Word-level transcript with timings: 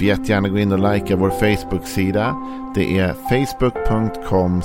Du 0.00 0.06
får 0.06 0.18
jättegärna 0.18 0.48
gå 0.48 0.58
in 0.58 0.72
och 0.72 0.94
likea 0.94 1.16
vår 1.16 1.30
Facebook-sida. 1.30 2.36
Det 2.74 2.98
är 2.98 3.14
facebook.com 3.14 4.62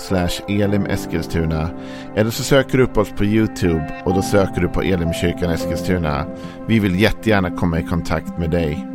elimeskilstuna. 0.47 1.69
Eller 2.15 2.31
så 2.31 2.43
söker 2.43 2.77
du 2.77 2.83
upp 2.83 2.97
oss 2.97 3.11
på 3.11 3.25
YouTube 3.25 4.01
och 4.05 4.13
då 4.13 4.21
söker 4.21 4.61
du 4.61 4.67
på 4.67 4.81
Elimkyrkan 4.81 5.51
Eskilstuna. 5.51 6.25
Vi 6.67 6.79
vill 6.79 6.99
jättegärna 6.99 7.51
komma 7.51 7.79
i 7.79 7.83
kontakt 7.83 8.37
med 8.37 8.51
dig. 8.51 8.87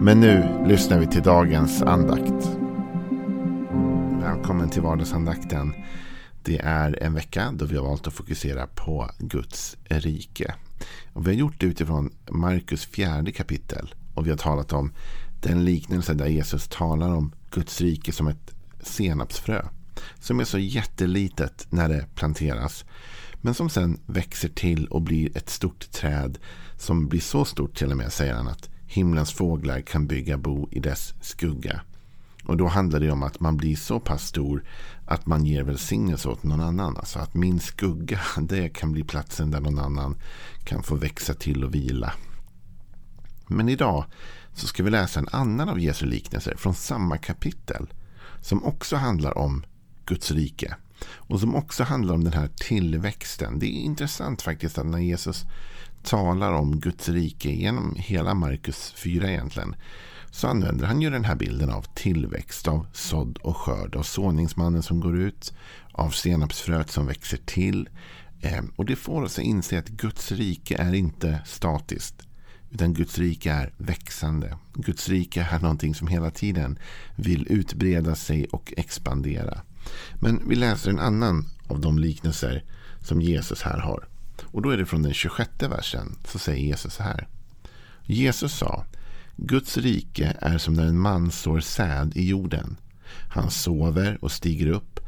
Men 0.00 0.20
nu 0.20 0.64
lyssnar 0.66 0.98
vi 0.98 1.06
till 1.06 1.22
dagens 1.22 1.82
andakt. 1.82 2.50
Välkommen 4.20 4.70
till 4.70 4.82
vardagsandakten. 4.82 5.72
Det 6.42 6.58
är 6.58 7.02
en 7.02 7.14
vecka 7.14 7.50
då 7.52 7.64
vi 7.64 7.76
har 7.76 7.84
valt 7.84 8.06
att 8.06 8.14
fokusera 8.14 8.66
på 8.66 9.10
Guds 9.18 9.76
rike. 9.84 10.54
Och 11.12 11.26
vi 11.26 11.30
har 11.30 11.38
gjort 11.38 11.60
det 11.60 11.66
utifrån 11.66 12.10
Markus 12.30 12.86
fjärde 12.86 13.32
kapitel. 13.32 13.94
Och 14.14 14.26
vi 14.26 14.30
har 14.30 14.36
talat 14.36 14.72
om 14.72 14.92
den 15.40 15.64
liknelse 15.64 16.14
där 16.14 16.26
Jesus 16.26 16.68
talar 16.68 17.14
om 17.14 17.32
Guds 17.50 17.80
rike 17.80 18.12
som 18.12 18.28
ett 18.28 18.54
senapsfrö. 18.80 19.66
Som 20.18 20.40
är 20.40 20.44
så 20.44 20.58
jättelitet 20.58 21.66
när 21.70 21.88
det 21.88 22.06
planteras. 22.14 22.84
Men 23.40 23.54
som 23.54 23.70
sen 23.70 24.00
växer 24.06 24.48
till 24.48 24.86
och 24.86 25.02
blir 25.02 25.36
ett 25.36 25.50
stort 25.50 25.90
träd. 25.90 26.38
Som 26.78 27.08
blir 27.08 27.20
så 27.20 27.44
stort 27.44 27.76
till 27.76 27.90
och 27.90 27.96
med, 27.96 28.12
säger 28.12 28.34
han, 28.34 28.48
att 28.48 28.70
himlens 28.86 29.32
fåglar 29.32 29.80
kan 29.80 30.06
bygga 30.06 30.38
bo 30.38 30.68
i 30.70 30.80
dess 30.80 31.14
skugga. 31.20 31.80
Och 32.44 32.56
då 32.56 32.66
handlar 32.66 33.00
det 33.00 33.10
om 33.10 33.22
att 33.22 33.40
man 33.40 33.56
blir 33.56 33.76
så 33.76 34.00
pass 34.00 34.26
stor 34.26 34.64
att 35.06 35.26
man 35.26 35.44
ger 35.44 35.62
välsignelse 35.62 36.28
åt 36.28 36.42
någon 36.42 36.60
annan. 36.60 36.96
Alltså 36.96 37.18
att 37.18 37.34
min 37.34 37.60
skugga, 37.60 38.20
det 38.40 38.68
kan 38.68 38.92
bli 38.92 39.04
platsen 39.04 39.50
där 39.50 39.60
någon 39.60 39.78
annan 39.78 40.16
kan 40.64 40.82
få 40.82 40.94
växa 40.94 41.34
till 41.34 41.64
och 41.64 41.74
vila. 41.74 42.12
Men 43.46 43.68
idag 43.68 44.04
så 44.56 44.66
ska 44.66 44.82
vi 44.82 44.90
läsa 44.90 45.20
en 45.20 45.28
annan 45.32 45.68
av 45.68 45.80
Jesu 45.80 46.06
liknelser 46.06 46.54
från 46.56 46.74
samma 46.74 47.18
kapitel. 47.18 47.86
Som 48.40 48.64
också 48.64 48.96
handlar 48.96 49.38
om 49.38 49.64
Guds 50.06 50.30
rike. 50.30 50.76
Och 51.06 51.40
som 51.40 51.54
också 51.54 51.84
handlar 51.84 52.14
om 52.14 52.24
den 52.24 52.32
här 52.32 52.48
tillväxten. 52.56 53.58
Det 53.58 53.66
är 53.66 53.80
intressant 53.80 54.42
faktiskt 54.42 54.78
att 54.78 54.86
när 54.86 54.98
Jesus 54.98 55.44
talar 56.02 56.52
om 56.52 56.80
Guds 56.80 57.08
rike 57.08 57.50
genom 57.50 57.94
hela 57.98 58.34
Markus 58.34 58.92
4 58.96 59.30
egentligen. 59.30 59.74
Så 60.30 60.48
använder 60.48 60.86
han 60.86 61.02
ju 61.02 61.10
den 61.10 61.24
här 61.24 61.36
bilden 61.36 61.70
av 61.70 61.86
tillväxt, 61.94 62.68
av 62.68 62.86
sådd 62.92 63.38
och 63.38 63.56
skörd. 63.56 63.96
Av 63.96 64.02
såningsmannen 64.02 64.82
som 64.82 65.00
går 65.00 65.18
ut, 65.18 65.52
av 65.92 66.10
senapsfröet 66.10 66.90
som 66.90 67.06
växer 67.06 67.38
till. 67.46 67.88
Ehm, 68.42 68.72
och 68.76 68.84
det 68.84 68.96
får 68.96 69.22
oss 69.22 69.38
att 69.38 69.44
inse 69.44 69.78
att 69.78 69.88
Guds 69.88 70.32
rike 70.32 70.76
är 70.76 70.94
inte 70.94 71.40
statiskt. 71.46 72.26
Utan 72.70 72.94
Guds 72.94 73.18
rike 73.18 73.52
är 73.52 73.72
växande. 73.76 74.58
Guds 74.74 75.08
rike 75.08 75.48
är 75.50 75.60
någonting 75.60 75.94
som 75.94 76.08
hela 76.08 76.30
tiden 76.30 76.78
vill 77.16 77.46
utbreda 77.50 78.14
sig 78.14 78.46
och 78.46 78.74
expandera. 78.76 79.60
Men 80.20 80.48
vi 80.48 80.54
läser 80.54 80.90
en 80.90 80.98
annan 80.98 81.44
av 81.66 81.80
de 81.80 81.98
liknelser 81.98 82.64
som 83.00 83.20
Jesus 83.22 83.62
här 83.62 83.78
har. 83.78 84.08
Och 84.44 84.62
då 84.62 84.70
är 84.70 84.76
det 84.76 84.86
från 84.86 85.02
den 85.02 85.14
26 85.14 85.50
versen. 85.60 86.16
Så 86.24 86.38
säger 86.38 86.66
Jesus 86.66 86.94
så 86.94 87.02
här. 87.02 87.28
Jesus 88.04 88.52
sa. 88.52 88.84
Guds 89.36 89.76
rike 89.76 90.36
är 90.40 90.58
som 90.58 90.74
när 90.74 90.86
en 90.86 90.98
man 90.98 91.30
sår 91.30 91.60
säd 91.60 92.16
i 92.16 92.28
jorden. 92.28 92.76
Han 93.28 93.50
sover 93.50 94.18
och 94.20 94.32
stiger 94.32 94.66
upp. 94.66 95.00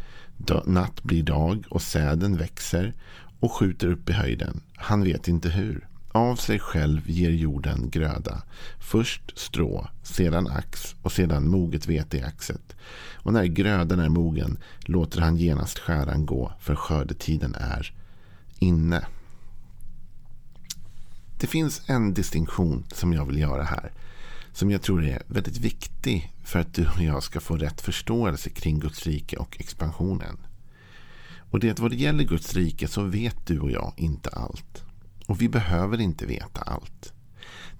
Natt 0.64 1.02
blir 1.02 1.22
dag 1.22 1.64
och 1.70 1.82
säden 1.82 2.36
växer 2.36 2.94
och 3.40 3.52
skjuter 3.52 3.86
upp 3.86 4.10
i 4.10 4.12
höjden. 4.12 4.60
Han 4.76 5.04
vet 5.04 5.28
inte 5.28 5.48
hur. 5.48 5.88
Av 6.18 6.36
sig 6.36 6.58
själv 6.58 7.10
ger 7.10 7.30
jorden 7.30 7.90
gröda. 7.90 8.42
Först 8.78 9.38
strå, 9.38 9.88
sedan 10.02 10.46
ax 10.46 10.94
och 11.02 11.12
sedan 11.12 11.50
moget 11.50 11.86
vete 11.86 12.16
i 12.16 12.22
axet. 12.22 12.76
Och 13.14 13.32
när 13.32 13.44
grödan 13.44 14.00
är 14.00 14.08
mogen 14.08 14.58
låter 14.80 15.20
han 15.20 15.36
genast 15.36 15.78
skäran 15.78 16.26
gå, 16.26 16.52
för 16.60 16.74
skördetiden 16.74 17.54
är 17.54 17.92
inne. 18.58 19.06
Det 21.40 21.46
finns 21.46 21.82
en 21.86 22.14
distinktion 22.14 22.84
som 22.92 23.12
jag 23.12 23.26
vill 23.26 23.38
göra 23.38 23.62
här. 23.62 23.92
Som 24.52 24.70
jag 24.70 24.82
tror 24.82 25.04
är 25.04 25.22
väldigt 25.26 25.58
viktig 25.58 26.32
för 26.44 26.58
att 26.58 26.74
du 26.74 26.86
och 26.86 27.02
jag 27.02 27.22
ska 27.22 27.40
få 27.40 27.56
rätt 27.56 27.80
förståelse 27.80 28.50
kring 28.50 28.80
Guds 28.80 29.06
rike 29.06 29.36
och 29.36 29.60
expansionen. 29.60 30.36
Och 31.50 31.60
det 31.60 31.68
är 31.68 31.72
att 31.72 31.80
vad 31.80 31.90
det 31.90 31.96
gäller 31.96 32.24
Guds 32.24 32.54
rike 32.54 32.88
så 32.88 33.02
vet 33.02 33.46
du 33.46 33.60
och 33.60 33.70
jag 33.70 33.92
inte 33.96 34.30
allt. 34.30 34.84
Och 35.28 35.42
vi 35.42 35.48
behöver 35.48 36.00
inte 36.00 36.26
veta 36.26 36.60
allt. 36.60 37.12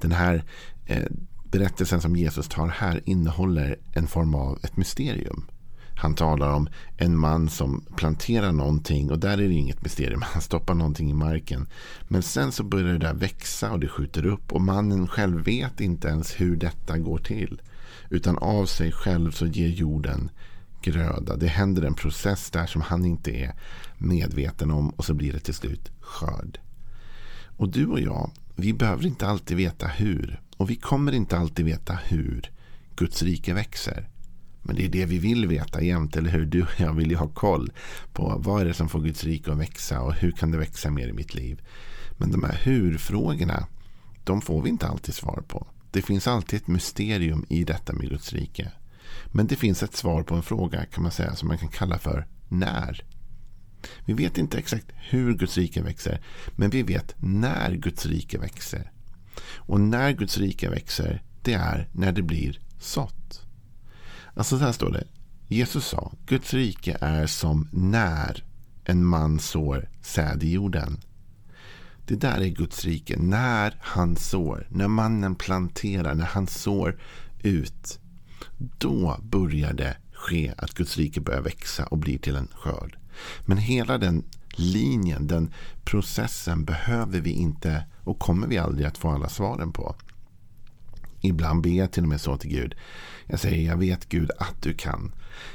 Den 0.01 0.13
här 0.13 0.45
eh, 0.87 1.07
berättelsen 1.45 2.01
som 2.01 2.17
Jesus 2.17 2.49
tar 2.49 2.69
här 2.69 3.03
innehåller 3.05 3.79
en 3.93 4.07
form 4.07 4.35
av 4.35 4.59
ett 4.63 4.77
mysterium. 4.77 5.47
Han 5.97 6.15
talar 6.15 6.53
om 6.53 6.69
en 6.97 7.19
man 7.19 7.49
som 7.49 7.85
planterar 7.97 8.53
någonting 8.53 9.11
och 9.11 9.19
där 9.19 9.39
är 9.39 9.49
det 9.49 9.55
inget 9.55 9.83
mysterium. 9.83 10.23
Han 10.33 10.43
stoppar 10.43 10.75
någonting 10.75 11.11
i 11.11 11.15
marken. 11.15 11.69
Men 12.09 12.23
sen 12.23 12.53
så 12.53 12.65
börjar 12.65 12.93
det 12.93 12.99
där 12.99 13.15
växa 13.15 13.73
och 13.73 13.81
det 13.81 13.89
skjuter 13.89 14.27
upp 14.27 14.53
och 14.53 14.61
mannen 14.61 15.09
själv 15.09 15.45
vet 15.45 15.81
inte 15.81 16.09
ens 16.09 16.41
hur 16.41 16.57
detta 16.57 16.99
går 16.99 17.19
till. 17.19 17.63
Utan 18.11 18.39
av 18.39 18.67
sig 18.67 18.93
själv 18.93 19.31
så 19.31 19.47
ger 19.47 19.69
jorden 19.69 20.31
gröda. 20.83 21.37
Det 21.37 21.47
händer 21.47 21.83
en 21.83 21.95
process 21.95 22.51
där 22.51 22.67
som 22.67 22.83
han 22.83 23.05
inte 23.05 23.31
är 23.31 23.55
medveten 23.99 24.71
om 24.71 24.91
och 24.91 25.05
så 25.05 25.15
blir 25.15 25.33
det 25.33 25.41
till 25.41 25.55
slut 25.55 25.91
skörd. 26.01 26.59
Och 27.59 27.69
du 27.69 27.87
och 27.87 28.01
jag, 28.01 28.31
vi 28.57 28.73
behöver 28.73 29.07
inte 29.07 29.27
alltid 29.27 29.57
veta 29.57 29.87
hur. 29.87 30.41
Och 30.57 30.71
vi 30.71 30.77
kommer 30.77 31.13
inte 31.13 31.39
alltid 31.39 31.65
veta 31.65 31.95
hur 31.95 32.51
Guds 32.97 33.23
rike 33.23 33.55
växer. 33.55 34.09
Men 34.63 34.77
det 34.77 34.85
är 34.85 34.89
det 34.89 35.05
vi 35.05 35.19
vill 35.19 35.47
veta 35.47 35.83
jämt, 35.83 36.17
eller 36.17 36.31
hur? 36.31 36.47
Du 36.47 36.63
och 36.63 36.81
jag 36.81 36.93
vill 36.93 37.11
ju 37.11 37.17
ha 37.17 37.29
koll 37.29 37.73
på 38.13 38.35
vad 38.39 38.61
är 38.61 38.65
det 38.65 38.75
som 38.75 38.89
får 38.89 39.01
Guds 39.01 39.25
rike 39.25 39.53
att 39.53 39.59
växa 39.59 40.01
och 40.01 40.15
hur 40.15 40.31
kan 40.31 40.51
det 40.51 40.59
växa 40.59 40.91
mer 40.91 41.09
i 41.09 41.13
mitt 41.13 41.35
liv. 41.35 41.63
Men 42.17 42.31
de 42.31 42.45
här 42.45 42.59
hur-frågorna, 42.63 43.67
de 44.25 44.41
får 44.41 44.63
vi 44.63 44.69
inte 44.69 44.87
alltid 44.87 45.15
svar 45.15 45.43
på. 45.49 45.67
Det 45.91 46.03
finns 46.03 46.27
alltid 46.27 46.61
ett 46.61 46.67
mysterium 46.67 47.47
i 47.49 47.65
detta 47.65 47.93
med 47.93 48.09
Guds 48.09 48.33
rike. 48.33 48.73
Men 49.27 49.47
det 49.47 49.57
finns 49.57 49.83
ett 49.83 49.97
svar 49.97 50.23
på 50.23 50.35
en 50.35 50.43
fråga 50.43 50.85
kan 50.85 51.03
man 51.03 51.13
säga 51.13 51.35
som 51.35 51.49
man 51.49 51.59
kan 51.59 51.69
kalla 51.69 51.99
för 51.99 52.27
när. 52.49 53.05
Vi 54.05 54.13
vet 54.13 54.39
inte 54.39 54.59
exakt 54.59 54.87
hur 54.95 55.35
Guds 55.35 55.57
rike 55.57 55.83
växer. 55.83 56.21
Men 56.57 56.71
vi 56.71 56.83
vet 56.83 57.15
när 57.19 57.75
Guds 57.75 58.07
rike 58.07 58.39
växer. 58.39 58.93
Och 59.57 59.81
när 59.81 60.13
Guds 60.13 60.39
rike 60.39 60.71
växer, 60.71 61.23
det 61.43 61.53
är 61.53 61.89
när 61.93 62.13
det 62.13 62.23
blir 62.23 62.61
sått. 62.81 63.47
Alltså 64.35 64.59
så 64.59 64.65
här 64.65 64.73
står 64.73 64.93
det. 64.93 65.05
Jesus 65.49 65.87
sa, 65.87 66.13
Guds 66.27 66.55
rike 66.55 66.97
är 67.01 67.27
som 67.27 67.69
när 67.73 68.45
en 68.85 69.05
man 69.05 69.39
sår 69.39 69.89
säd 70.03 70.43
i 70.43 70.53
jorden. 70.53 71.01
Det 72.07 72.17
där 72.17 72.41
är 72.41 72.49
Guds 72.49 72.85
rike. 72.85 73.17
När 73.17 73.77
han 73.81 74.17
sår, 74.17 74.67
när 74.71 74.89
mannen 74.89 75.35
planterar, 75.35 76.15
när 76.15 76.25
han 76.25 76.47
sår 76.47 77.01
ut. 77.43 78.01
Då 78.79 79.21
börjar 79.23 79.73
det 79.73 79.97
ske 80.13 80.55
att 80.57 80.75
Guds 80.75 80.97
rike 80.97 81.21
börjar 81.21 81.41
växa 81.41 81.87
och 81.87 81.99
blir 81.99 82.19
till 82.19 82.37
en 82.37 82.49
skörd. 82.55 82.99
Men 83.45 83.59
hela 83.59 83.99
den 83.99 84.25
linjen, 84.51 85.27
den 85.27 85.53
processen 85.85 86.65
behöver 86.65 87.21
vi 87.21 87.31
inte 87.31 87.85
och 88.05 88.19
kommer 88.19 88.47
vi 88.47 88.59
aldrig 88.59 88.87
att 88.87 88.99
få 88.99 89.11
alla 89.11 89.29
svaren 89.29 89.73
på. 89.73 89.97
Ibland 91.21 91.63
ber 91.63 91.71
jag 91.71 91.93
till 91.93 92.03
och 92.03 92.09
med 92.09 92.21
så 92.21 92.37
till 92.37 92.51
Gud. 92.51 92.75
Jag 93.27 93.41
säger, 93.41 93.67
jag 93.67 93.77
vet 93.77 94.09
Gud 94.09 94.31
att 94.39 94.63
du 94.63 94.75
kan. 94.75 95.13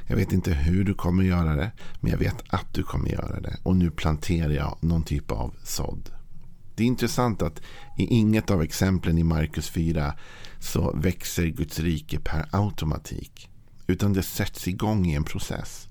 Jag 0.07 0.15
vet 0.15 0.31
inte 0.31 0.53
hur 0.53 0.83
du 0.83 0.93
kommer 0.93 1.23
göra 1.23 1.55
det, 1.55 1.71
men 1.99 2.11
jag 2.11 2.17
vet 2.17 2.43
att 2.47 2.73
du 2.73 2.83
kommer 2.83 3.09
göra 3.09 3.39
det. 3.39 3.57
Och 3.63 3.75
nu 3.75 3.91
planterar 3.91 4.53
jag 4.53 4.77
någon 4.81 5.03
typ 5.03 5.31
av 5.31 5.55
sådd. 5.63 6.09
Det 6.75 6.83
är 6.83 6.87
intressant 6.87 7.41
att 7.41 7.61
i 7.97 8.03
inget 8.03 8.51
av 8.51 8.61
exemplen 8.61 9.17
i 9.17 9.23
Markus 9.23 9.69
4 9.69 10.13
så 10.59 10.91
växer 10.95 11.45
Guds 11.45 11.79
rike 11.79 12.19
per 12.19 12.45
automatik. 12.51 13.49
Utan 13.87 14.13
det 14.13 14.23
sätts 14.23 14.67
igång 14.67 15.05
i 15.05 15.13
en 15.13 15.23
process. 15.23 15.87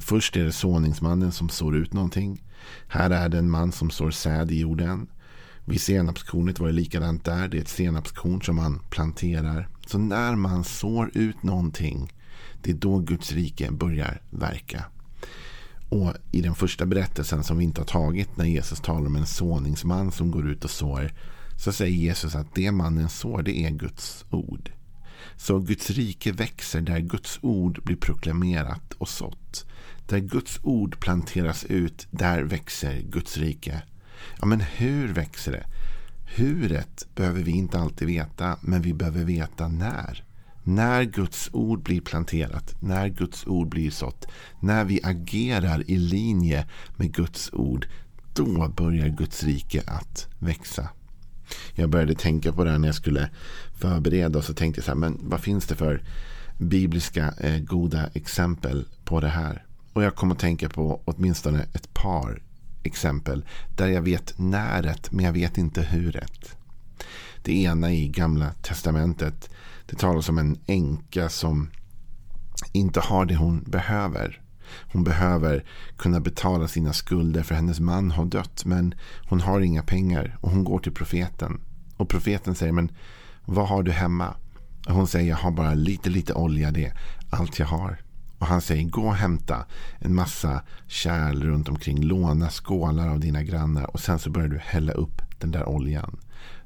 Först 0.00 0.36
är 0.36 0.44
det 0.44 0.52
såningsmannen 0.52 1.32
som 1.32 1.48
sår 1.48 1.76
ut 1.76 1.92
någonting. 1.92 2.42
Här 2.88 3.10
är 3.10 3.28
det 3.28 3.38
en 3.38 3.50
man 3.50 3.72
som 3.72 3.90
sår 3.90 4.10
säd 4.10 4.50
i 4.50 4.60
jorden. 4.60 5.06
Vid 5.64 5.80
senapskornet 5.80 6.60
var 6.60 6.66
det 6.66 6.72
likadant 6.72 7.24
där. 7.24 7.48
Det 7.48 7.56
är 7.56 7.60
ett 7.60 7.68
senapskorn 7.68 8.42
som 8.42 8.56
man 8.56 8.80
planterar. 8.90 9.68
Så 9.86 9.98
när 9.98 10.36
man 10.36 10.64
sår 10.64 11.10
ut 11.14 11.42
någonting, 11.42 12.12
det 12.62 12.70
är 12.70 12.74
då 12.74 12.98
Guds 12.98 13.32
rike 13.32 13.70
börjar 13.70 14.20
verka. 14.30 14.84
Och 15.88 16.14
i 16.32 16.40
den 16.40 16.54
första 16.54 16.86
berättelsen 16.86 17.44
som 17.44 17.58
vi 17.58 17.64
inte 17.64 17.80
har 17.80 17.86
tagit 17.86 18.36
när 18.36 18.44
Jesus 18.44 18.80
talar 18.80 19.06
om 19.06 19.16
en 19.16 19.26
såningsman 19.26 20.12
som 20.12 20.30
går 20.30 20.50
ut 20.50 20.64
och 20.64 20.70
sår. 20.70 21.12
Så 21.56 21.72
säger 21.72 21.96
Jesus 21.96 22.34
att 22.34 22.54
det 22.54 22.72
mannen 22.72 23.08
sår 23.08 23.42
det 23.42 23.58
är 23.58 23.70
Guds 23.70 24.24
ord. 24.30 24.70
Så 25.38 25.58
Guds 25.58 25.90
rike 25.90 26.32
växer 26.32 26.80
där 26.80 27.00
Guds 27.00 27.38
ord 27.42 27.82
blir 27.84 27.96
proklamerat 27.96 28.92
och 28.92 29.08
sått. 29.08 29.66
Där 30.06 30.18
Guds 30.18 30.60
ord 30.62 31.00
planteras 31.00 31.64
ut, 31.64 32.06
där 32.10 32.42
växer 32.42 33.00
Guds 33.00 33.36
rike. 33.36 33.82
Ja, 34.40 34.46
men 34.46 34.60
hur 34.60 35.08
växer 35.08 35.52
det? 35.52 35.66
Huret 36.36 37.06
behöver 37.14 37.42
vi 37.42 37.52
inte 37.52 37.78
alltid 37.78 38.08
veta, 38.08 38.56
men 38.60 38.82
vi 38.82 38.94
behöver 38.94 39.24
veta 39.24 39.68
när. 39.68 40.24
När 40.64 41.04
Guds 41.04 41.50
ord 41.52 41.82
blir 41.82 42.00
planterat, 42.00 42.82
när 42.82 43.08
Guds 43.08 43.46
ord 43.46 43.68
blir 43.68 43.90
sått, 43.90 44.26
när 44.60 44.84
vi 44.84 45.00
agerar 45.02 45.90
i 45.90 45.96
linje 45.98 46.66
med 46.96 47.14
Guds 47.14 47.52
ord, 47.52 47.88
då 48.34 48.68
börjar 48.68 49.08
Guds 49.08 49.42
rike 49.42 49.82
att 49.86 50.28
växa. 50.38 50.88
Jag 51.78 51.90
började 51.90 52.14
tänka 52.14 52.52
på 52.52 52.64
det 52.64 52.70
här 52.70 52.78
när 52.78 52.88
jag 52.88 52.94
skulle 52.94 53.30
förbereda 53.74 54.38
och 54.38 54.44
så 54.44 54.54
tänkte 54.54 54.78
jag 54.78 54.84
så 54.84 54.90
här, 54.90 54.96
men 54.96 55.18
vad 55.22 55.40
finns 55.40 55.66
det 55.66 55.74
för 55.74 56.02
bibliska 56.58 57.34
eh, 57.40 57.58
goda 57.58 58.06
exempel 58.14 58.84
på 59.04 59.20
det 59.20 59.28
här? 59.28 59.64
Och 59.92 60.02
jag 60.02 60.14
kom 60.14 60.32
att 60.32 60.38
tänka 60.38 60.68
på 60.68 61.00
åtminstone 61.04 61.66
ett 61.72 61.94
par 61.94 62.42
exempel 62.82 63.44
där 63.76 63.88
jag 63.88 64.02
vet 64.02 64.38
näret 64.38 65.12
men 65.12 65.24
jag 65.24 65.32
vet 65.32 65.58
inte 65.58 65.82
huret. 65.82 66.56
Det 67.42 67.62
ena 67.62 67.92
i 67.92 68.08
gamla 68.08 68.50
testamentet. 68.62 69.50
Det 69.86 69.96
talas 69.96 70.28
om 70.28 70.38
en 70.38 70.58
änka 70.66 71.28
som 71.28 71.70
inte 72.72 73.00
har 73.00 73.24
det 73.26 73.36
hon 73.36 73.62
behöver. 73.66 74.40
Hon 74.92 75.04
behöver 75.04 75.64
kunna 75.96 76.20
betala 76.20 76.68
sina 76.68 76.92
skulder 76.92 77.42
för 77.42 77.54
hennes 77.54 77.80
man 77.80 78.10
har 78.10 78.24
dött. 78.24 78.64
Men 78.64 78.94
hon 79.28 79.40
har 79.40 79.60
inga 79.60 79.82
pengar 79.82 80.38
och 80.40 80.50
hon 80.50 80.64
går 80.64 80.78
till 80.78 80.92
profeten. 80.92 81.60
Och 81.98 82.08
profeten 82.08 82.54
säger 82.54 82.72
men 82.72 82.90
vad 83.44 83.68
har 83.68 83.82
du 83.82 83.90
hemma? 83.90 84.34
Och 84.88 84.94
hon 84.94 85.06
säger 85.06 85.28
jag 85.28 85.36
har 85.36 85.50
bara 85.50 85.74
lite 85.74 86.10
lite 86.10 86.34
olja 86.34 86.70
det 86.70 86.84
är 86.84 86.92
allt 87.30 87.58
jag 87.58 87.66
har. 87.66 88.00
Och 88.38 88.46
han 88.46 88.60
säger 88.60 88.84
gå 88.84 89.06
och 89.06 89.14
hämta 89.14 89.66
en 89.98 90.14
massa 90.14 90.62
kärl 90.86 91.42
runt 91.42 91.68
omkring. 91.68 92.02
Låna 92.02 92.50
skålar 92.50 93.08
av 93.08 93.20
dina 93.20 93.42
grannar. 93.42 93.90
Och 93.90 94.00
sen 94.00 94.18
så 94.18 94.30
börjar 94.30 94.48
du 94.48 94.58
hälla 94.58 94.92
upp 94.92 95.22
den 95.38 95.50
där 95.50 95.68
oljan. 95.68 96.16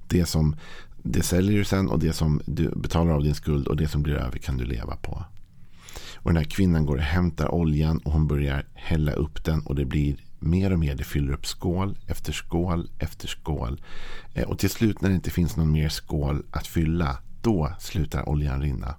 Det 0.09 0.27
som 0.27 0.57
det 1.03 1.23
säljer 1.23 1.59
du 1.59 1.65
sen 1.65 1.89
och 1.89 1.99
det 1.99 2.13
som 2.13 2.41
du 2.47 2.71
betalar 2.71 3.13
av 3.13 3.23
din 3.23 3.35
skuld 3.35 3.69
och 3.69 3.77
det 3.77 3.89
som 3.89 4.03
blir 4.03 4.15
över 4.15 4.39
kan 4.39 4.57
du 4.57 4.65
leva 4.65 4.97
på. 4.97 5.25
Och 6.15 6.31
den 6.31 6.37
här 6.37 6.51
kvinnan 6.51 6.87
går 6.87 6.97
och 6.97 7.03
hämtar 7.03 7.55
oljan 7.55 7.99
och 7.99 8.13
hon 8.13 8.27
börjar 8.27 8.67
hälla 8.75 9.13
upp 9.13 9.45
den 9.45 9.61
och 9.61 9.75
det 9.75 9.85
blir 9.85 10.17
mer 10.43 10.73
och 10.73 10.79
mer. 10.79 10.95
Det 10.95 11.05
fyller 11.05 11.33
upp 11.33 11.47
skål 11.47 11.99
efter 12.07 12.33
skål 12.33 12.91
efter 12.99 13.29
skål. 13.29 13.81
Eh, 14.35 14.49
och 14.49 14.59
till 14.59 14.71
slut 14.71 15.01
när 15.01 15.09
det 15.09 15.15
inte 15.15 15.31
finns 15.31 15.57
någon 15.57 15.73
mer 15.73 15.89
skål 15.89 16.43
att 16.51 16.67
fylla, 16.67 17.19
då 17.43 17.73
slutar 17.81 18.29
oljan 18.29 18.63
rinna. 18.63 18.95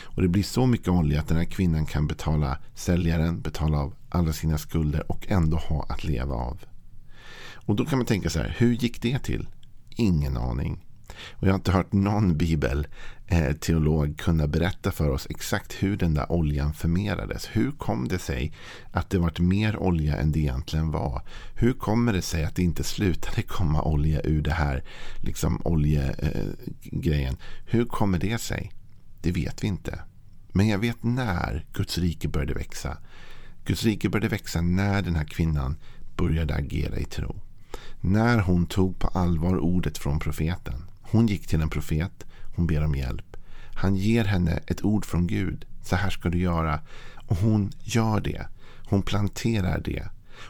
Och 0.00 0.22
det 0.22 0.28
blir 0.28 0.42
så 0.42 0.66
mycket 0.66 0.88
olja 0.88 1.20
att 1.20 1.28
den 1.28 1.36
här 1.36 1.44
kvinnan 1.44 1.86
kan 1.86 2.06
betala 2.06 2.58
säljaren, 2.74 3.40
betala 3.40 3.78
av 3.78 3.94
alla 4.08 4.32
sina 4.32 4.58
skulder 4.58 5.12
och 5.12 5.26
ändå 5.28 5.56
ha 5.56 5.86
att 5.88 6.04
leva 6.04 6.34
av. 6.34 6.58
Och 7.54 7.76
då 7.76 7.84
kan 7.84 7.98
man 7.98 8.06
tänka 8.06 8.30
så 8.30 8.38
här, 8.38 8.56
hur 8.58 8.72
gick 8.72 9.02
det 9.02 9.18
till? 9.18 9.48
Ingen 9.88 10.36
aning. 10.36 10.84
Och 11.30 11.46
jag 11.46 11.52
har 11.52 11.58
inte 11.58 11.72
hört 11.72 11.92
någon 11.92 12.36
bibelteolog 12.36 14.08
eh, 14.08 14.14
kunna 14.14 14.46
berätta 14.46 14.90
för 14.90 15.10
oss 15.10 15.26
exakt 15.30 15.72
hur 15.72 15.96
den 15.96 16.14
där 16.14 16.32
oljan 16.32 16.74
förmerades. 16.74 17.48
Hur 17.52 17.70
kom 17.70 18.08
det 18.08 18.18
sig 18.18 18.52
att 18.92 19.10
det 19.10 19.18
vart 19.18 19.40
mer 19.40 19.76
olja 19.76 20.16
än 20.16 20.32
det 20.32 20.38
egentligen 20.38 20.90
var? 20.90 21.22
Hur 21.54 21.72
kommer 21.72 22.12
det 22.12 22.22
sig 22.22 22.44
att 22.44 22.56
det 22.56 22.62
inte 22.62 22.84
slutade 22.84 23.42
komma 23.46 23.82
olja 23.82 24.20
ur 24.22 24.42
det 24.42 24.52
här 24.52 24.84
liksom 25.16 25.60
oljegrejen? 25.64 27.34
Eh, 27.34 27.40
hur 27.66 27.84
kommer 27.84 28.18
det 28.18 28.40
sig? 28.40 28.72
Det 29.20 29.32
vet 29.32 29.64
vi 29.64 29.68
inte. 29.68 30.00
Men 30.52 30.68
jag 30.68 30.78
vet 30.78 31.02
när 31.02 31.64
Guds 31.72 31.98
rike 31.98 32.28
började 32.28 32.54
växa. 32.54 32.96
Guds 33.64 33.84
rike 33.84 34.08
började 34.08 34.28
växa 34.28 34.60
när 34.60 35.02
den 35.02 35.16
här 35.16 35.24
kvinnan 35.24 35.76
började 36.16 36.54
agera 36.54 36.98
i 36.98 37.04
tro. 37.04 37.36
När 38.00 38.38
hon 38.38 38.66
tog 38.66 38.98
på 38.98 39.08
allvar 39.08 39.58
ordet 39.58 39.98
från 39.98 40.18
profeten. 40.18 40.84
Hon 41.12 41.26
gick 41.26 41.46
till 41.46 41.60
en 41.60 41.70
profet. 41.70 42.26
Hon 42.56 42.66
ber 42.66 42.84
om 42.84 42.94
hjälp. 42.94 43.36
Han 43.74 43.96
ger 43.96 44.24
henne 44.24 44.60
ett 44.66 44.84
ord 44.84 45.04
från 45.04 45.26
Gud. 45.26 45.64
Så 45.82 45.96
här 45.96 46.10
ska 46.10 46.28
du 46.28 46.38
göra. 46.38 46.80
Och 47.26 47.36
hon 47.36 47.72
gör 47.80 48.20
det. 48.20 48.46
Hon 48.88 49.02
planterar 49.02 49.80
det. 49.80 50.08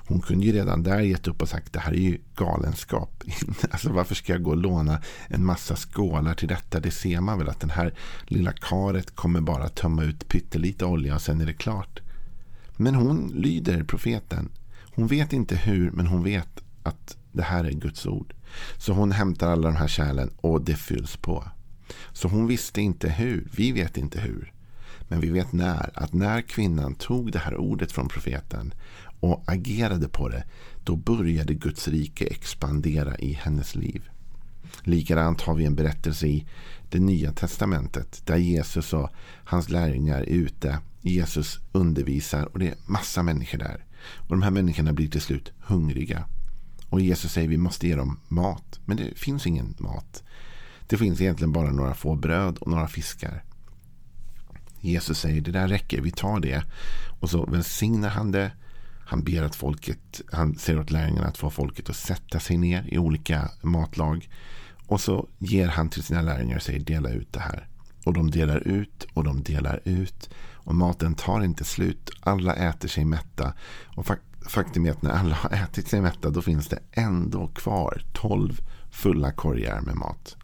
Hon 0.08 0.20
kunde 0.20 0.46
ju 0.46 0.52
redan 0.52 0.82
där 0.82 1.00
gett 1.00 1.28
upp 1.28 1.42
och 1.42 1.48
sagt 1.48 1.72
det 1.72 1.80
här 1.80 1.92
är 1.92 1.96
ju 1.96 2.18
galenskap. 2.36 3.24
alltså 3.70 3.92
varför 3.92 4.14
ska 4.14 4.32
jag 4.32 4.42
gå 4.42 4.50
och 4.50 4.56
låna 4.56 5.02
en 5.28 5.44
massa 5.44 5.76
skålar 5.76 6.34
till 6.34 6.48
detta? 6.48 6.80
Det 6.80 6.90
ser 6.90 7.20
man 7.20 7.38
väl 7.38 7.48
att 7.48 7.60
den 7.60 7.70
här 7.70 7.94
lilla 8.26 8.52
karet 8.52 9.16
kommer 9.16 9.40
bara 9.40 9.68
tömma 9.68 10.04
ut 10.04 10.28
pyttelite 10.28 10.84
olja 10.84 11.14
och 11.14 11.22
sen 11.22 11.40
är 11.40 11.46
det 11.46 11.52
klart. 11.52 12.00
Men 12.76 12.94
hon 12.94 13.32
lyder 13.34 13.84
profeten. 13.84 14.48
Hon 14.94 15.06
vet 15.06 15.32
inte 15.32 15.56
hur 15.56 15.90
men 15.90 16.06
hon 16.06 16.22
vet 16.22 16.60
att 16.82 17.16
det 17.32 17.42
här 17.42 17.64
är 17.64 17.72
Guds 17.72 18.06
ord. 18.06 18.34
Så 18.78 18.92
hon 18.92 19.12
hämtar 19.12 19.52
alla 19.52 19.68
de 19.68 19.76
här 19.76 19.88
kärlen 19.88 20.30
och 20.36 20.62
det 20.62 20.76
fylls 20.76 21.16
på. 21.16 21.44
Så 22.12 22.28
hon 22.28 22.46
visste 22.46 22.80
inte 22.80 23.10
hur. 23.10 23.48
Vi 23.56 23.72
vet 23.72 23.96
inte 23.96 24.20
hur. 24.20 24.52
Men 25.08 25.20
vi 25.20 25.30
vet 25.30 25.52
när. 25.52 25.90
Att 25.94 26.12
när 26.12 26.42
kvinnan 26.42 26.94
tog 26.94 27.32
det 27.32 27.38
här 27.38 27.56
ordet 27.56 27.92
från 27.92 28.08
profeten 28.08 28.74
och 29.20 29.44
agerade 29.46 30.08
på 30.08 30.28
det. 30.28 30.44
Då 30.84 30.96
började 30.96 31.54
Guds 31.54 31.88
rike 31.88 32.26
expandera 32.26 33.16
i 33.16 33.32
hennes 33.32 33.74
liv. 33.74 34.08
Likadant 34.82 35.40
har 35.40 35.54
vi 35.54 35.64
en 35.64 35.74
berättelse 35.74 36.26
i 36.26 36.46
det 36.90 36.98
nya 36.98 37.32
testamentet. 37.32 38.22
Där 38.26 38.36
Jesus 38.36 38.92
och 38.92 39.10
hans 39.44 39.68
lärjungar 39.68 40.20
är 40.20 40.26
ute. 40.26 40.78
Jesus 41.00 41.60
undervisar 41.72 42.44
och 42.44 42.58
det 42.58 42.68
är 42.68 42.74
massa 42.86 43.22
människor 43.22 43.58
där. 43.58 43.84
Och 44.16 44.28
de 44.28 44.42
här 44.42 44.50
människorna 44.50 44.92
blir 44.92 45.08
till 45.08 45.20
slut 45.20 45.52
hungriga. 45.58 46.24
Och 46.92 47.00
Jesus 47.00 47.32
säger 47.32 47.48
vi 47.48 47.56
måste 47.56 47.88
ge 47.88 47.96
dem 47.96 48.20
mat. 48.28 48.80
Men 48.84 48.96
det 48.96 49.18
finns 49.18 49.46
ingen 49.46 49.74
mat. 49.78 50.22
Det 50.86 50.96
finns 50.96 51.20
egentligen 51.20 51.52
bara 51.52 51.70
några 51.70 51.94
få 51.94 52.14
bröd 52.16 52.58
och 52.58 52.70
några 52.70 52.88
fiskar. 52.88 53.44
Jesus 54.80 55.18
säger 55.18 55.40
det 55.40 55.50
där 55.50 55.68
räcker, 55.68 56.00
vi 56.00 56.10
tar 56.10 56.40
det. 56.40 56.64
Och 57.20 57.30
så 57.30 57.44
välsignar 57.46 58.08
han 58.08 58.32
det. 58.32 58.52
Han 59.06 59.24
ber 59.24 59.42
att 59.42 59.56
folket, 59.56 60.20
han 60.32 60.58
säger 60.58 60.80
åt 60.80 60.90
lärjungarna 60.90 61.28
att 61.28 61.38
få 61.38 61.50
folket 61.50 61.90
att 61.90 61.96
sätta 61.96 62.40
sig 62.40 62.56
ner 62.56 62.84
i 62.88 62.98
olika 62.98 63.50
matlag. 63.62 64.28
Och 64.86 65.00
så 65.00 65.28
ger 65.38 65.68
han 65.68 65.88
till 65.88 66.02
sina 66.02 66.22
lärjungar 66.22 66.56
och 66.56 66.62
säger 66.62 66.80
dela 66.80 67.10
ut 67.10 67.32
det 67.32 67.40
här. 67.40 67.68
Och 68.04 68.12
de 68.12 68.30
delar 68.30 68.68
ut 68.68 69.06
och 69.14 69.24
de 69.24 69.42
delar 69.42 69.80
ut. 69.84 70.30
Och 70.52 70.74
maten 70.74 71.14
tar 71.14 71.44
inte 71.44 71.64
slut. 71.64 72.10
Alla 72.20 72.54
äter 72.54 72.88
sig 72.88 73.04
mätta. 73.04 73.54
Och 73.96 74.06
faktum 74.48 74.86
är 74.86 74.90
att 74.90 75.02
när 75.02 75.10
alla 75.10 75.34
har 75.34 75.50
ätit 75.50 75.88
sig 75.88 76.00
mätta 76.00 76.30
då 76.30 76.42
finns 76.42 76.68
det 76.68 76.78
ändå 76.92 77.46
kvar 77.46 78.02
tolv 78.12 78.60
fulla 78.90 79.32
korgar 79.32 79.80
med 79.80 79.96
mat. 79.96 80.36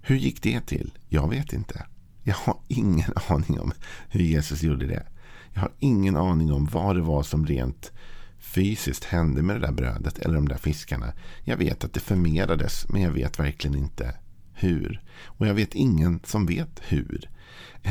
Hur 0.00 0.16
gick 0.16 0.42
det 0.42 0.60
till? 0.60 0.92
Jag 1.08 1.28
vet 1.28 1.52
inte. 1.52 1.86
Jag 2.22 2.34
har 2.34 2.56
ingen 2.68 3.12
aning 3.28 3.60
om 3.60 3.72
hur 4.08 4.20
Jesus 4.20 4.62
gjorde 4.62 4.86
det. 4.86 5.06
Jag 5.52 5.60
har 5.60 5.72
ingen 5.78 6.16
aning 6.16 6.52
om 6.52 6.64
vad 6.66 6.96
det 6.96 7.02
var 7.02 7.22
som 7.22 7.46
rent 7.46 7.92
fysiskt 8.38 9.04
hände 9.04 9.42
med 9.42 9.56
det 9.56 9.66
där 9.66 9.72
brödet 9.72 10.18
eller 10.18 10.34
de 10.34 10.48
där 10.48 10.56
fiskarna. 10.56 11.12
Jag 11.44 11.56
vet 11.56 11.84
att 11.84 11.92
det 11.92 12.00
förmerades 12.00 12.88
men 12.88 13.02
jag 13.02 13.10
vet 13.10 13.38
verkligen 13.38 13.78
inte 13.78 14.14
hur. 14.52 15.02
Och 15.24 15.46
jag 15.46 15.54
vet 15.54 15.74
ingen 15.74 16.20
som 16.24 16.46
vet 16.46 16.80
hur. 16.88 17.30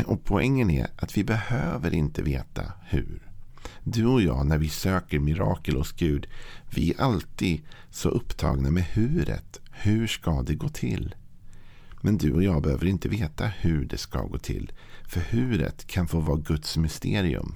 Och 0.06 0.24
poängen 0.24 0.70
är 0.70 0.88
att 0.98 1.18
vi 1.18 1.24
behöver 1.24 1.94
inte 1.94 2.22
veta 2.22 2.72
hur. 2.84 3.33
Du 3.84 4.06
och 4.06 4.22
jag 4.22 4.46
när 4.48 4.58
vi 4.58 4.70
söker 4.70 5.20
mirakel 5.20 5.76
hos 5.76 5.92
Gud, 5.92 6.28
vi 6.70 6.92
är 6.92 7.02
alltid 7.02 7.62
så 7.92 8.10
upptagna 8.10 8.72
med 8.72 8.84
huret. 8.84 9.60
Hur 9.72 10.08
ska 10.08 10.42
det 10.42 10.56
gå 10.56 10.70
till? 10.70 11.16
Men 12.02 12.18
du 12.18 12.34
och 12.34 12.44
jag 12.44 12.62
behöver 12.62 12.86
inte 12.86 13.10
veta 13.10 13.48
hur 13.48 13.86
det 13.86 13.98
ska 13.98 14.22
gå 14.22 14.38
till. 14.38 14.72
För 15.08 15.20
huret 15.22 15.88
kan 15.88 16.08
få 16.08 16.20
vara 16.20 16.38
Guds 16.38 16.78
mysterium. 16.78 17.56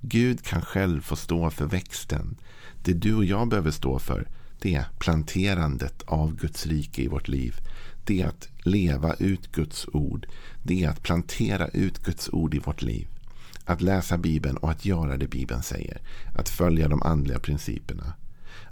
Gud 0.00 0.42
kan 0.42 0.62
själv 0.62 1.00
få 1.00 1.16
stå 1.16 1.50
för 1.50 1.66
växten. 1.66 2.36
Det 2.82 2.92
du 2.92 3.14
och 3.14 3.24
jag 3.24 3.48
behöver 3.48 3.70
stå 3.70 3.98
för 3.98 4.28
det 4.60 4.74
är 4.74 4.86
planterandet 4.98 6.02
av 6.02 6.36
Guds 6.36 6.66
rike 6.66 7.02
i 7.02 7.08
vårt 7.08 7.28
liv. 7.28 7.54
Det 8.04 8.22
är 8.22 8.26
att 8.26 8.48
leva 8.56 9.14
ut 9.14 9.52
Guds 9.52 9.86
ord. 9.92 10.26
Det 10.62 10.84
är 10.84 10.88
att 10.88 11.02
plantera 11.02 11.68
ut 11.68 11.98
Guds 11.98 12.28
ord 12.28 12.54
i 12.54 12.58
vårt 12.58 12.82
liv. 12.82 13.08
Att 13.64 13.80
läsa 13.80 14.18
Bibeln 14.18 14.56
och 14.56 14.70
att 14.70 14.84
göra 14.84 15.16
det 15.16 15.28
Bibeln 15.28 15.62
säger. 15.62 16.00
Att 16.34 16.48
följa 16.48 16.88
de 16.88 17.02
andliga 17.02 17.38
principerna. 17.38 18.14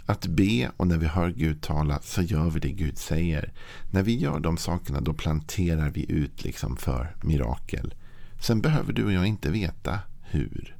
Att 0.05 0.27
be 0.27 0.71
och 0.77 0.87
när 0.87 0.97
vi 0.97 1.07
hör 1.07 1.29
Gud 1.29 1.61
tala 1.61 1.99
så 2.01 2.21
gör 2.21 2.49
vi 2.49 2.59
det 2.59 2.71
Gud 2.71 2.97
säger. 2.97 3.53
När 3.91 4.03
vi 4.03 4.15
gör 4.17 4.39
de 4.39 4.57
sakerna 4.57 5.01
då 5.01 5.13
planterar 5.13 5.89
vi 5.89 6.11
ut 6.11 6.43
liksom 6.43 6.77
för 6.77 7.15
mirakel. 7.23 7.93
Sen 8.41 8.61
behöver 8.61 8.93
du 8.93 9.05
och 9.05 9.13
jag 9.13 9.25
inte 9.25 9.51
veta 9.51 9.99
hur. 10.21 10.75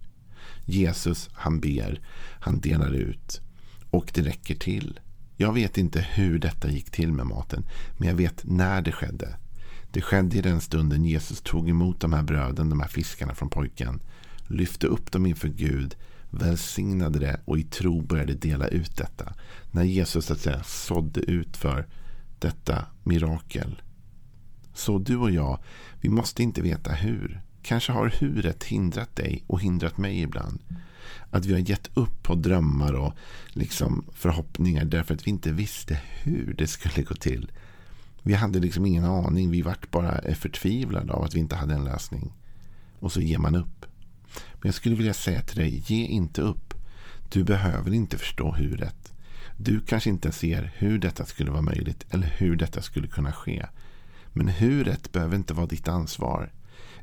Jesus, 0.66 1.30
han 1.34 1.60
ber, 1.60 2.02
han 2.40 2.60
delar 2.60 2.92
ut. 2.92 3.42
Och 3.90 4.12
det 4.14 4.22
räcker 4.22 4.56
till. 4.56 5.00
Jag 5.38 5.54
vet 5.54 5.78
inte 5.78 6.02
hur 6.02 6.40
detta 6.40 6.70
gick 6.70 6.92
till 6.92 7.12
med 7.12 7.26
maten, 7.26 7.64
men 7.98 8.08
jag 8.08 8.16
vet 8.16 8.42
när 8.44 8.82
det 8.82 8.92
skedde. 8.92 9.36
Det 9.94 10.02
skedde 10.02 10.38
i 10.38 10.42
den 10.42 10.62
stunden 10.62 11.06
Jesus 11.06 11.42
tog 11.42 11.70
emot 11.70 12.00
de 12.00 12.14
här 12.14 12.24
bröden, 12.24 12.70
de 12.70 12.80
här 12.80 12.88
fiskarna 12.88 13.36
från 13.36 13.50
pojken, 13.50 14.00
lyfte 14.48 14.88
upp 14.88 15.12
dem 15.12 15.26
inför 15.26 15.48
Gud, 15.48 15.96
välsignade 16.30 17.20
det 17.20 17.40
och 17.46 17.60
i 17.60 17.64
tro 17.64 18.02
började 18.02 18.34
dela 18.34 18.68
ut 18.68 18.98
detta. 18.98 19.34
När 19.72 19.84
Jesus 19.84 20.26
så 20.26 20.34
att 20.34 20.40
säga 20.40 20.64
sådde 20.64 21.22
ut 21.22 21.58
för 21.58 21.88
detta 22.40 22.86
mirakel. 23.04 23.82
Så 24.74 25.00
du 25.00 25.18
och 25.18 25.32
jag, 25.32 25.60
vi 26.02 26.10
måste 26.10 26.44
inte 26.44 26.62
veta 26.62 26.92
hur. 26.92 27.42
Kanske 27.62 27.92
har 27.92 28.14
huret 28.20 28.64
hindrat 28.64 29.16
dig 29.16 29.44
och 29.48 29.62
hindrat 29.62 29.98
mig 29.98 30.22
ibland. 30.22 30.60
Att 31.30 31.46
vi 31.46 31.54
har 31.54 31.60
gett 31.60 31.90
upp 31.94 32.24
på 32.24 32.36
drömmar 32.36 32.94
och 32.94 33.14
liksom 33.48 34.06
förhoppningar 34.14 34.86
därför 34.86 35.14
att 35.14 35.28
vi 35.28 35.32
inte 35.32 35.52
visste 35.52 36.00
hur 36.24 36.54
det 36.58 36.68
skulle 36.68 37.04
gå 37.04 37.16
till. 37.16 37.52
Vi 38.24 38.34
hade 38.34 38.60
liksom 38.60 38.86
ingen 38.86 39.06
aning. 39.06 39.52
Vi 39.52 39.62
vart 39.62 39.92
bara 39.92 40.36
förtvivlade 40.36 41.14
av 41.14 41.24
att 41.24 41.36
vi 41.36 41.40
inte 41.40 41.56
hade 41.56 41.74
en 41.74 41.84
lösning. 41.84 42.34
Och 43.00 43.12
så 43.12 43.22
ger 43.22 43.38
man 43.38 43.56
upp. 43.56 43.86
Men 44.54 44.68
jag 44.68 44.76
skulle 44.76 44.96
vilja 44.96 45.14
säga 45.14 45.42
till 45.42 45.58
dig, 45.58 45.84
ge 45.88 46.06
inte 46.06 46.42
upp. 46.42 46.74
Du 47.30 47.44
behöver 47.44 47.94
inte 47.94 48.18
förstå 48.18 48.52
huret. 48.52 49.14
Du 49.58 49.80
kanske 49.80 50.10
inte 50.10 50.32
ser 50.32 50.72
hur 50.76 51.00
detta 51.00 51.26
skulle 51.26 51.52
vara 51.52 51.62
möjligt 51.62 52.06
eller 52.10 52.28
hur 52.28 52.56
detta 52.56 52.82
skulle 52.82 53.08
kunna 53.08 53.32
ske. 53.32 53.66
Men 54.34 54.48
huret 54.48 55.12
behöver 55.12 55.36
inte 55.36 55.54
vara 55.54 55.68
ditt 55.68 55.88
ansvar. 55.88 56.52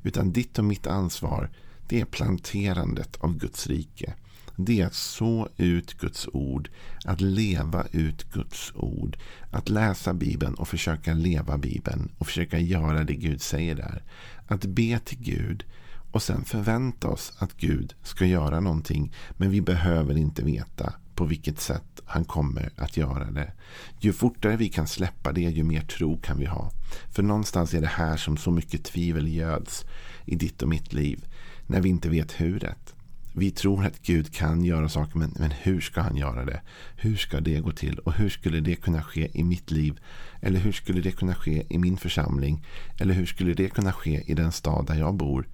Utan 0.03 0.33
ditt 0.33 0.59
och 0.59 0.65
mitt 0.65 0.87
ansvar 0.87 1.50
det 1.89 2.00
är 2.00 2.05
planterandet 2.05 3.17
av 3.21 3.39
Guds 3.39 3.67
rike. 3.67 4.15
Det 4.64 4.81
är 4.81 4.87
att 4.87 4.95
så 4.95 5.49
ut 5.57 5.95
Guds 5.95 6.29
ord, 6.33 6.71
att 7.05 7.21
leva 7.21 7.87
ut 7.93 8.33
Guds 8.33 8.73
ord, 8.75 9.17
att 9.50 9.69
läsa 9.69 10.14
Bibeln 10.14 10.55
och 10.55 10.69
försöka 10.69 11.14
leva 11.14 11.59
Bibeln 11.59 12.12
och 12.19 12.26
försöka 12.26 12.59
göra 12.59 13.05
det 13.05 13.14
Gud 13.14 13.43
säger 13.43 13.75
där. 13.75 14.02
Att 14.47 14.64
be 14.64 14.99
till 14.99 15.19
Gud 15.19 15.64
och 16.12 16.23
sen 16.23 16.45
förvänta 16.45 17.09
oss 17.09 17.33
att 17.38 17.57
Gud 17.57 17.95
ska 18.02 18.26
göra 18.26 18.61
någonting, 18.61 19.12
men 19.37 19.50
vi 19.50 19.61
behöver 19.61 20.17
inte 20.17 20.43
veta 20.43 20.93
på 21.14 21.25
vilket 21.25 21.61
sätt 21.61 22.00
han 22.05 22.25
kommer 22.25 22.71
att 22.76 22.97
göra 22.97 23.31
det. 23.31 23.52
Ju 23.99 24.12
fortare 24.12 24.57
vi 24.57 24.69
kan 24.69 24.87
släppa 24.87 25.33
det, 25.33 25.40
ju 25.40 25.64
mer 25.64 25.81
tro 25.81 26.21
kan 26.21 26.38
vi 26.38 26.47
ha. 26.47 26.71
För 27.11 27.23
någonstans 27.23 27.75
är 27.75 27.81
det 27.81 27.87
här 27.87 28.17
som 28.17 28.37
så 28.37 28.50
mycket 28.50 28.85
tvivel 28.85 29.29
göds 29.29 29.85
i 30.25 30.37
ditt 30.37 30.62
och 30.62 30.69
mitt 30.69 30.93
liv. 30.93 31.26
När 31.67 31.81
vi 31.81 31.88
inte 31.88 32.09
vet 32.09 32.40
huret. 32.40 32.95
Vi 33.40 33.50
tror 33.50 33.85
att 33.85 34.02
Gud 34.02 34.35
kan 34.35 34.64
göra 34.64 34.88
saker, 34.88 35.18
men, 35.18 35.35
men 35.38 35.50
hur 35.50 35.80
ska 35.80 36.00
han 36.00 36.16
göra 36.16 36.44
det? 36.44 36.61
Hur 36.97 37.16
ska 37.16 37.40
det 37.40 37.61
gå 37.61 37.73
till? 37.73 37.99
Och 37.99 38.12
hur 38.12 38.28
skulle 38.28 38.61
det 38.61 38.76
kunna 38.76 39.02
ske 39.02 39.30
i 39.32 39.44
mitt 39.44 39.70
liv? 39.70 40.00
Eller 40.40 40.61
hur 40.61 40.73
skulle 40.73 41.00
det 41.00 41.11
kunna 41.11 41.35
ske 41.35 41.66
i 41.68 41.78
min 41.78 41.97
församling? 41.97 42.64
Eller 42.99 43.14
hur 43.14 43.26
skulle 43.26 43.54
det 43.54 43.68
kunna 43.68 43.92
ske 43.92 44.23
i 44.26 44.35
den 44.35 44.52
stad 44.52 44.87
där 44.87 44.94
jag 44.94 45.14
bor? 45.14 45.49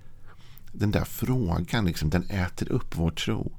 Den 0.72 0.90
där 0.90 1.04
frågan, 1.04 1.84
liksom, 1.84 2.10
den 2.10 2.22
äter 2.22 2.72
upp 2.72 2.96
vår 2.96 3.10
tro. 3.10 3.52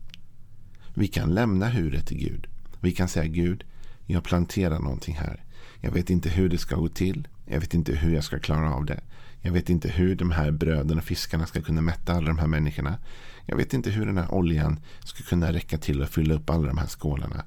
Vi 0.94 1.08
kan 1.08 1.34
lämna 1.34 1.68
huret 1.68 2.08
till 2.08 2.18
Gud. 2.18 2.48
Vi 2.80 2.92
kan 2.92 3.08
säga 3.08 3.26
Gud, 3.26 3.64
jag 4.06 4.24
planterar 4.24 4.80
någonting 4.80 5.16
här. 5.16 5.44
Jag 5.82 5.92
vet 5.92 6.10
inte 6.10 6.30
hur 6.30 6.50
det 6.50 6.58
ska 6.58 6.76
gå 6.76 6.88
till. 6.88 7.28
Jag 7.46 7.60
vet 7.60 7.74
inte 7.74 7.96
hur 7.96 8.16
jag 8.16 8.24
ska 8.24 8.40
klara 8.40 8.74
av 8.74 8.86
det. 8.86 9.00
Jag 9.42 9.52
vet 9.52 9.70
inte 9.70 9.90
hur 9.90 10.16
de 10.16 10.32
här 10.32 10.52
bröden 10.52 10.98
och 10.98 11.04
fiskarna 11.04 11.46
ska 11.46 11.62
kunna 11.62 11.82
mätta 11.82 12.14
alla 12.14 12.28
de 12.28 12.38
här 12.38 12.48
människorna. 12.48 12.98
Jag 13.50 13.58
vet 13.58 13.74
inte 13.74 13.90
hur 13.90 14.06
den 14.06 14.18
här 14.18 14.34
oljan 14.34 14.80
ska 15.04 15.24
kunna 15.24 15.54
räcka 15.54 15.78
till 15.78 16.04
att 16.04 16.10
fylla 16.10 16.34
upp 16.34 16.50
alla 16.50 16.68
de 16.68 16.78
här 16.78 16.88
skålarna. 16.88 17.44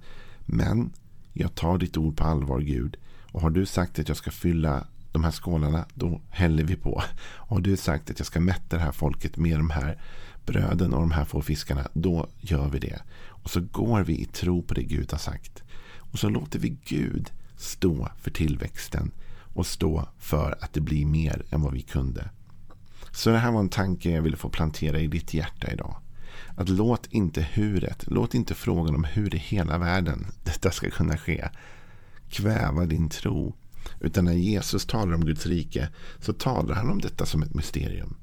Men 0.47 0.93
jag 1.33 1.55
tar 1.55 1.79
ditt 1.79 1.97
ord 1.97 2.17
på 2.17 2.25
allvar 2.25 2.61
Gud. 2.61 2.97
Och 3.33 3.41
har 3.41 3.51
du 3.51 3.67
sagt 3.67 3.99
att 3.99 4.09
jag 4.09 4.17
ska 4.17 4.31
fylla 4.31 4.87
de 5.13 5.25
här 5.25 5.31
skålarna, 5.31 5.85
då 5.95 6.21
häller 6.29 6.65
vi 6.65 6.77
på. 6.77 7.03
Och 7.23 7.57
har 7.57 7.61
du 7.61 7.77
sagt 7.77 8.11
att 8.11 8.19
jag 8.19 8.27
ska 8.27 8.41
mätta 8.41 8.77
det 8.77 8.83
här 8.83 8.93
folket 8.93 9.37
med 9.37 9.59
de 9.59 9.71
här 9.71 10.01
bröden 10.47 10.95
och 10.95 11.01
de 11.01 11.11
här 11.11 11.25
få 11.25 11.43
fiskarna, 11.43 11.89
då 11.93 12.29
gör 12.41 12.69
vi 12.69 12.79
det. 12.79 13.03
Och 13.27 13.51
så 13.51 13.61
går 13.61 14.01
vi 14.01 14.21
i 14.21 14.25
tro 14.25 14.63
på 14.63 14.75
det 14.75 14.83
Gud 14.83 15.13
har 15.13 15.19
sagt. 15.19 15.63
Och 15.97 16.19
så 16.19 16.29
låter 16.29 16.59
vi 16.59 16.77
Gud 16.85 17.31
stå 17.57 18.09
för 18.17 18.31
tillväxten 18.31 19.11
och 19.55 19.67
stå 19.67 20.09
för 20.19 20.59
att 20.61 20.73
det 20.73 20.81
blir 20.81 21.07
mer 21.07 21.43
än 21.51 21.63
vad 21.63 21.73
vi 21.73 21.81
kunde. 21.81 22.31
Så 23.13 23.31
det 23.31 23.39
här 23.39 23.53
var 23.53 23.61
en 23.61 23.69
tanke 23.69 24.11
jag 24.11 24.23
ville 24.23 24.37
få 24.37 24.49
plantera 24.49 24.99
i 24.99 25.07
ditt 25.07 25.35
hjärta 25.35 25.73
idag. 25.73 25.97
Att 26.57 26.69
låt 26.69 27.07
inte 27.07 27.47
huret, 27.53 28.05
låt 28.07 28.35
inte 28.35 28.55
frågan 28.55 28.95
om 28.95 29.05
hur 29.05 29.35
i 29.35 29.39
hela 29.39 29.79
världen 29.79 30.27
detta 30.45 30.71
ska 30.71 30.91
kunna 30.91 31.17
ske 31.19 31.49
kväva 32.31 32.87
din 32.87 33.09
tro. 33.09 33.55
Utan 34.01 34.25
när 34.25 34.33
Jesus 34.33 34.87
talar 34.87 35.15
om 35.15 35.25
Guds 35.25 35.47
rike 35.47 35.89
så 36.19 36.33
talar 36.33 36.75
han 36.75 36.91
om 36.91 37.01
detta 37.01 37.27
som 37.27 37.43
ett 37.43 37.55
mysterium. 37.55 38.17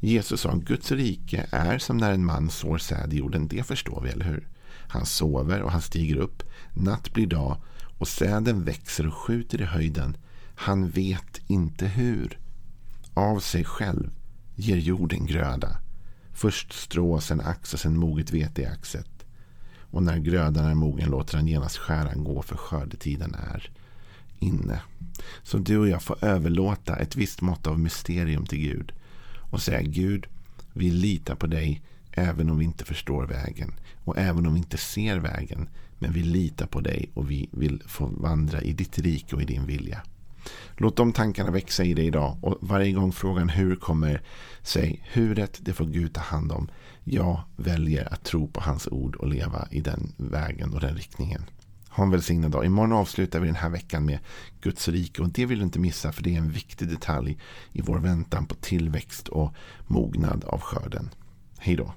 Jesus 0.00 0.40
sa 0.40 0.50
att 0.50 0.64
Guds 0.64 0.92
rike 0.92 1.46
är 1.50 1.78
som 1.78 1.96
när 1.96 2.12
en 2.12 2.24
man 2.24 2.50
sår 2.50 2.78
säd 2.78 3.12
i 3.12 3.16
jorden. 3.16 3.48
Det 3.48 3.66
förstår 3.66 4.00
vi, 4.02 4.10
eller 4.10 4.24
hur? 4.24 4.48
Han 4.88 5.06
sover 5.06 5.62
och 5.62 5.72
han 5.72 5.82
stiger 5.82 6.16
upp. 6.16 6.42
Natt 6.72 7.12
blir 7.12 7.26
dag 7.26 7.56
och 7.98 8.08
säden 8.08 8.64
växer 8.64 9.06
och 9.06 9.14
skjuter 9.14 9.60
i 9.60 9.64
höjden. 9.64 10.16
Han 10.54 10.90
vet 10.90 11.40
inte 11.46 11.86
hur. 11.86 12.38
Av 13.14 13.40
sig 13.40 13.64
själv 13.64 14.10
ger 14.54 14.76
jorden 14.76 15.26
gröda. 15.26 15.76
Först 16.32 16.72
strå, 16.72 17.20
sen 17.20 17.40
ax 17.40 17.74
och 17.74 17.80
sen 17.80 17.98
moget 17.98 18.32
vete 18.32 18.62
i 18.62 18.66
axet. 18.66 19.08
Och 19.78 20.02
när 20.02 20.18
grödan 20.18 20.64
är 20.64 20.74
mogen 20.74 21.10
låter 21.10 21.36
han 21.36 21.48
genast 21.48 21.76
skäran 21.76 22.24
gå 22.24 22.42
för 22.42 22.56
skördetiden 22.56 23.34
är 23.34 23.70
inne. 24.38 24.80
Så 25.42 25.58
du 25.58 25.78
och 25.78 25.88
jag 25.88 26.02
får 26.02 26.24
överlåta 26.24 26.96
ett 26.96 27.16
visst 27.16 27.40
mått 27.40 27.66
av 27.66 27.78
mysterium 27.78 28.46
till 28.46 28.58
Gud. 28.58 28.92
Och 29.50 29.62
säga 29.62 29.82
Gud, 29.82 30.26
vi 30.72 30.90
litar 30.90 31.34
på 31.34 31.46
dig 31.46 31.82
även 32.12 32.50
om 32.50 32.58
vi 32.58 32.64
inte 32.64 32.84
förstår 32.84 33.26
vägen. 33.26 33.74
Och 34.04 34.18
även 34.18 34.46
om 34.46 34.54
vi 34.54 34.58
inte 34.58 34.76
ser 34.76 35.18
vägen. 35.18 35.68
Men 35.98 36.12
vi 36.12 36.22
litar 36.22 36.66
på 36.66 36.80
dig 36.80 37.10
och 37.14 37.30
vi 37.30 37.48
vill 37.52 37.82
få 37.86 38.06
vandra 38.06 38.62
i 38.62 38.72
ditt 38.72 38.98
rike 38.98 39.36
och 39.36 39.42
i 39.42 39.44
din 39.44 39.66
vilja. 39.66 40.02
Låt 40.76 40.96
de 40.96 41.12
tankarna 41.12 41.50
växa 41.50 41.84
i 41.84 41.94
dig 41.94 42.06
idag. 42.06 42.38
Och 42.42 42.58
varje 42.60 42.92
gång 42.92 43.12
frågan 43.12 43.48
hur 43.48 43.76
kommer, 43.76 44.22
säg 44.62 45.04
huret, 45.12 45.58
det 45.60 45.72
får 45.72 45.86
Gud 45.86 46.14
ta 46.14 46.20
hand 46.20 46.52
om. 46.52 46.68
Jag 47.04 47.40
väljer 47.56 48.12
att 48.12 48.24
tro 48.24 48.48
på 48.48 48.60
hans 48.60 48.88
ord 48.88 49.16
och 49.16 49.28
leva 49.28 49.68
i 49.70 49.80
den 49.80 50.12
vägen 50.16 50.72
och 50.74 50.80
den 50.80 50.94
riktningen. 50.94 51.44
Ha 51.88 52.04
en 52.04 52.10
välsignad 52.10 52.50
dag. 52.50 52.64
Imorgon 52.64 52.92
avslutar 52.92 53.40
vi 53.40 53.46
den 53.46 53.56
här 53.56 53.68
veckan 53.68 54.04
med 54.04 54.18
Guds 54.60 54.88
rike. 54.88 55.22
Och 55.22 55.28
det 55.28 55.46
vill 55.46 55.58
du 55.58 55.64
inte 55.64 55.78
missa 55.78 56.12
för 56.12 56.22
det 56.22 56.34
är 56.34 56.38
en 56.38 56.50
viktig 56.50 56.88
detalj 56.88 57.38
i 57.72 57.80
vår 57.80 57.98
väntan 57.98 58.46
på 58.46 58.54
tillväxt 58.54 59.28
och 59.28 59.54
mognad 59.86 60.44
av 60.44 60.60
skörden. 60.60 61.10
Hej 61.58 61.76
då. 61.76 61.94